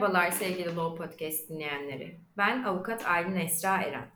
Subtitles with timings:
[0.00, 2.16] Merhabalar sevgili Law Podcast dinleyenleri.
[2.36, 4.08] Ben avukat Aylin Esra Eren.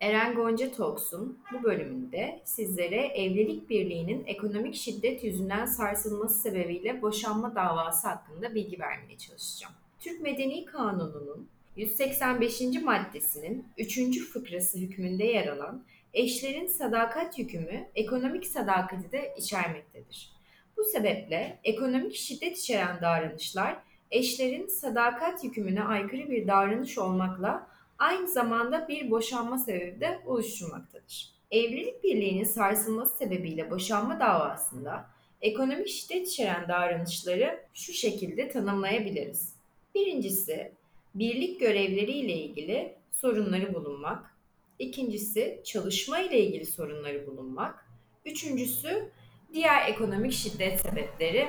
[0.00, 8.08] Eren Gonca Talks'un bu bölümünde sizlere evlilik birliğinin ekonomik şiddet yüzünden sarsılması sebebiyle boşanma davası
[8.08, 9.74] hakkında bilgi vermeye çalışacağım.
[10.00, 12.60] Türk Medeni Kanunu'nun 185.
[12.82, 14.20] maddesinin 3.
[14.32, 15.84] fıkrası hükmünde yer alan
[16.14, 20.32] eşlerin sadakat yükümü ekonomik sadakati de içermektedir.
[20.76, 23.76] Bu sebeple ekonomik şiddet içeren davranışlar
[24.10, 27.66] eşlerin sadakat yükümüne aykırı bir davranış olmakla
[27.98, 31.36] aynı zamanda bir boşanma sebebi de oluşturmaktadır.
[31.50, 35.10] Evlilik birliğinin sarsılması sebebiyle boşanma davasında
[35.40, 39.56] ekonomik şiddet içeren davranışları şu şekilde tanımlayabiliriz.
[39.94, 40.72] Birincisi,
[41.14, 44.36] birlik görevleri ile ilgili sorunları bulunmak.
[44.78, 47.86] İkincisi, çalışma ile ilgili sorunları bulunmak.
[48.24, 49.10] Üçüncüsü,
[49.52, 51.48] diğer ekonomik şiddet sebepleri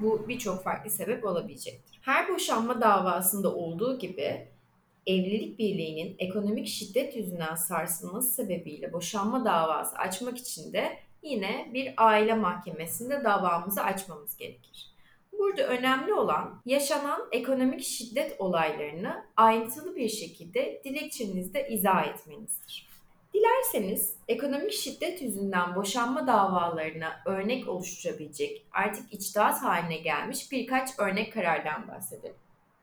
[0.00, 1.98] bu birçok farklı sebep olabilecektir.
[2.02, 4.48] Her boşanma davasında olduğu gibi
[5.06, 12.34] evlilik birliğinin ekonomik şiddet yüzünden sarsılması sebebiyle boşanma davası açmak için de yine bir aile
[12.34, 14.96] mahkemesinde davamızı açmamız gerekir.
[15.38, 22.85] Burada önemli olan yaşanan ekonomik şiddet olaylarını ayrıntılı bir şekilde dilekçenizde izah etmenizdir.
[23.36, 31.88] Dilerseniz ekonomik şiddet yüzünden boşanma davalarına örnek oluşturabilecek artık içtihat haline gelmiş birkaç örnek karardan
[31.88, 32.36] bahsedelim.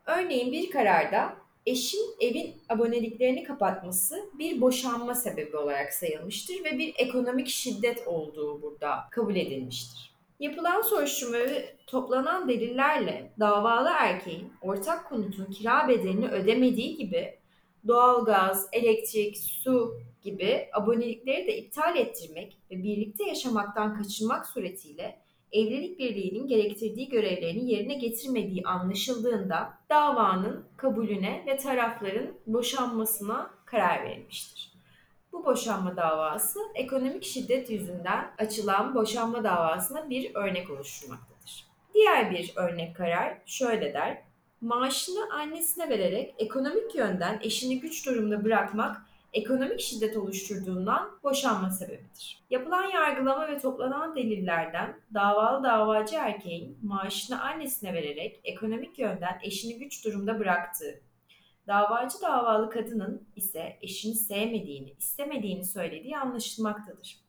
[0.06, 7.48] Örneğin bir kararda eşin evin aboneliklerini kapatması bir boşanma sebebi olarak sayılmıştır ve bir ekonomik
[7.48, 10.14] şiddet olduğu burada kabul edilmiştir.
[10.40, 17.40] Yapılan soruşturma ve toplanan delillerle davalı erkeğin ortak konutun kira bedelini ödemediği gibi
[17.88, 26.48] doğalgaz, elektrik, su gibi abonelikleri de iptal ettirmek ve birlikte yaşamaktan kaçınmak suretiyle evlilik birliğinin
[26.48, 34.74] gerektirdiği görevlerini yerine getirmediği anlaşıldığında davanın kabulüne ve tarafların boşanmasına karar verilmiştir.
[35.32, 41.68] Bu boşanma davası ekonomik şiddet yüzünden açılan boşanma davasına bir örnek oluşturmaktadır.
[41.94, 44.22] Diğer bir örnek karar şöyle der.
[44.62, 49.02] Maaşını annesine vererek ekonomik yönden eşini güç durumda bırakmak
[49.34, 52.44] ekonomik şiddet oluşturduğundan boşanma sebebidir.
[52.50, 60.06] Yapılan yargılama ve toplanan delillerden davalı davacı erkeğin maaşını annesine vererek ekonomik yönden eşini güç
[60.06, 61.02] durumda bıraktığı,
[61.68, 67.23] davacı davalı kadının ise eşini sevmediğini, istemediğini söylediği anlaşılmaktadır.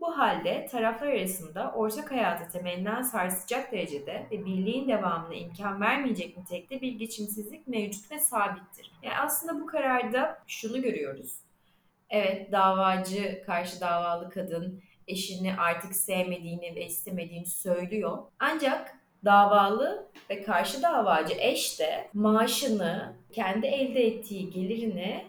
[0.00, 6.80] Bu halde taraflar arasında ortak hayatı temelinden sarsacak derecede ve birliğin devamına imkan vermeyecek nitelikte
[6.80, 8.92] bir geçimsizlik mevcut ve sabittir.
[9.02, 11.34] Yani aslında bu kararda şunu görüyoruz.
[12.10, 18.18] Evet davacı, karşı davalı kadın eşini artık sevmediğini ve istemediğini söylüyor.
[18.38, 25.24] Ancak davalı ve karşı davacı eş de maaşını, kendi elde ettiği gelirini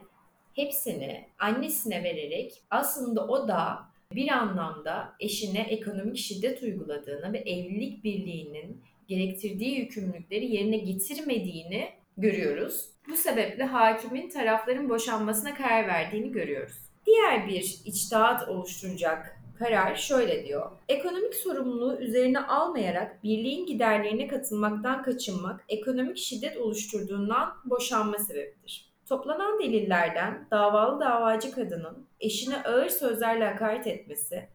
[0.54, 8.82] hepsini annesine vererek aslında o da bir anlamda eşine ekonomik şiddet uyguladığını ve evlilik birliğinin
[9.08, 12.90] gerektirdiği yükümlülükleri yerine getirmediğini görüyoruz.
[13.10, 16.78] Bu sebeple hakimin tarafların boşanmasına karar verdiğini görüyoruz.
[17.06, 20.72] Diğer bir içtihat oluşturacak karar şöyle diyor.
[20.90, 28.85] Ekonomik sorumluluğu üzerine almayarak birliğin giderlerine katılmaktan kaçınmak ekonomik şiddet oluşturduğundan boşanma sebebidir.
[29.10, 34.48] Toplanan delillerden davalı davacı kadının eşine ağır sözlerle hakaret etmesi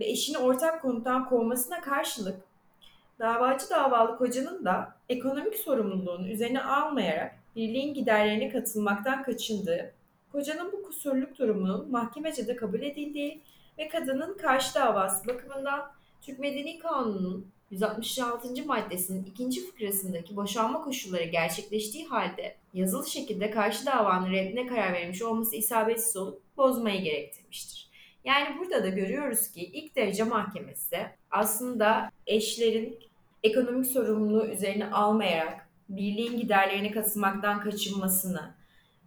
[0.00, 2.40] ve eşini ortak konuttan kovmasına karşılık
[3.18, 9.92] davacı davalı kocanın da ekonomik sorumluluğunu üzerine almayarak birliğin giderlerine katılmaktan kaçındığı,
[10.32, 13.42] kocanın bu kusurluk durumunun mahkemece de kabul edildiği
[13.78, 15.92] ve kadının karşı davası bakımından
[16.22, 18.66] Türk Medeni Kanunu'nun 166.
[18.66, 25.56] maddesinin ikinci fıkrasındaki boşanma koşulları gerçekleştiği halde yazılı şekilde karşı davanın reddine karar verilmiş olması
[25.56, 27.90] isabetsiz olup bozmayı gerektirmiştir.
[28.24, 32.98] Yani burada da görüyoruz ki ilk derece mahkemesi aslında eşlerin
[33.42, 38.54] ekonomik sorumluluğu üzerine almayarak birliğin giderlerine katılmaktan kaçınmasını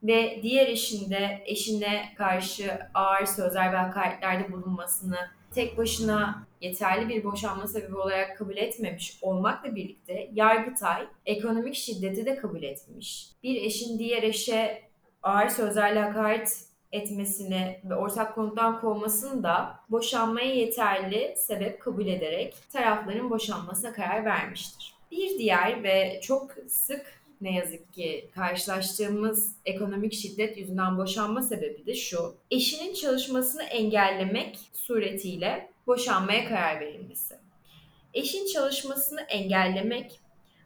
[0.03, 5.17] ve diğer eşinde eşine karşı ağır sözler ve hakaretlerde bulunmasını
[5.55, 12.35] tek başına yeterli bir boşanma sebebi olarak kabul etmemiş olmakla birlikte Yargıtay ekonomik şiddeti de
[12.35, 13.29] kabul etmiş.
[13.43, 14.81] Bir eşin diğer eşe
[15.23, 23.29] ağır sözlerle hakaret etmesini ve ortak konuttan kovmasını da boşanmaya yeterli sebep kabul ederek tarafların
[23.29, 24.95] boşanmasına karar vermiştir.
[25.11, 31.95] Bir diğer ve çok sık ne yazık ki karşılaştığımız ekonomik şiddet yüzünden boşanma sebebi de
[31.95, 32.35] şu.
[32.51, 37.39] Eşinin çalışmasını engellemek suretiyle boşanmaya karar verilmesi.
[38.13, 40.19] Eşin çalışmasını engellemek,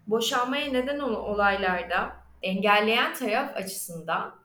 [0.07, 4.36] boşanmaya neden olan olaylarda engelleyen taraf açısından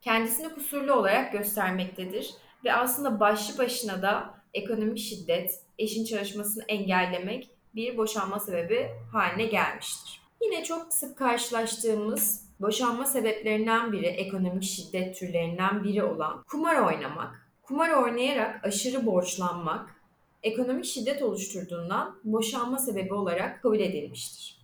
[0.00, 2.30] kendisini kusurlu olarak göstermektedir
[2.64, 10.20] ve aslında başlı başına da ekonomik şiddet, eşin çalışmasını engellemek bir boşanma sebebi haline gelmiştir.
[10.42, 17.50] Yine çok sık karşılaştığımız boşanma sebeplerinden biri, ekonomik şiddet türlerinden biri olan kumar oynamak.
[17.62, 19.99] Kumar oynayarak aşırı borçlanmak,
[20.42, 24.60] ekonomik şiddet oluşturduğundan boşanma sebebi olarak kabul edilmiştir.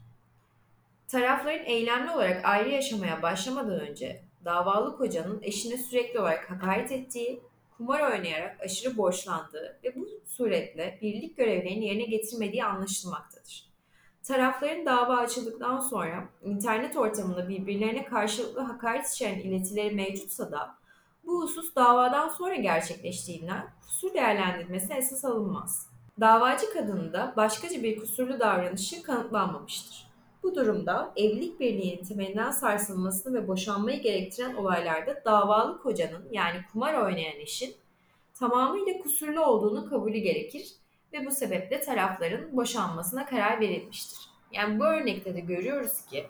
[1.09, 7.41] Tarafların eylemli olarak ayrı yaşamaya başlamadan önce davalı kocanın eşine sürekli olarak hakaret ettiği,
[7.77, 13.67] kumar oynayarak aşırı borçlandığı ve bu suretle birlik görevlerini yerine getirmediği anlaşılmaktadır.
[14.23, 20.75] Tarafların dava açıldıktan sonra internet ortamında birbirlerine karşılıklı hakaret içeren iletileri mevcutsa da
[21.27, 25.91] bu husus davadan sonra gerçekleştiğinden kusur değerlendirmesi esas alınmaz.
[26.21, 30.07] Davacı kadının da başkaca bir kusurlu davranışı kanıtlanmamıştır.
[30.43, 37.41] Bu durumda evlilik birliğinin temelinden sarsılmasını ve boşanmayı gerektiren olaylarda davalı kocanın yani kumar oynayan
[37.41, 37.75] eşin
[38.35, 40.69] tamamıyla kusurlu olduğunu kabulü gerekir
[41.13, 44.19] ve bu sebeple tarafların boşanmasına karar verilmiştir.
[44.53, 46.27] Yani bu örnekte de görüyoruz ki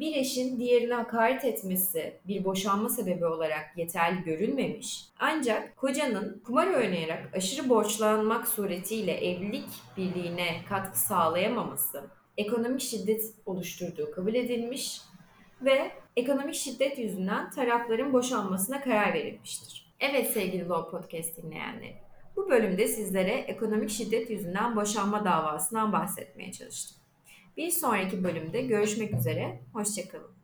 [0.00, 5.04] bir eşin diğerine hakaret etmesi bir boşanma sebebi olarak yeterli görülmemiş.
[5.18, 12.04] Ancak kocanın kumar oynayarak aşırı borçlanmak suretiyle evlilik birliğine katkı sağlayamaması,
[12.36, 15.00] ekonomik şiddet oluşturduğu kabul edilmiş
[15.62, 19.94] ve ekonomik şiddet yüzünden tarafların boşanmasına karar verilmiştir.
[20.00, 21.96] Evet sevgili Law Podcast dinleyenleri,
[22.36, 26.98] bu bölümde sizlere ekonomik şiddet yüzünden boşanma davasından bahsetmeye çalıştım.
[27.58, 30.37] Bir sonraki bölümde görüşmek üzere, hoşçakalın.